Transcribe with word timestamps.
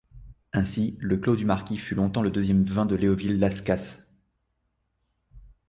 Ainsi, 0.51 0.97
le 0.99 1.15
Clos 1.17 1.35
du 1.35 1.45
Marquis 1.45 1.77
fut 1.77 1.93
longtemps 1.93 2.23
le 2.23 2.31
deuxième 2.31 2.63
vin 2.63 2.87
de 2.87 2.95
Léoville 2.95 3.37
Las 3.39 3.61
Cases. 3.61 4.03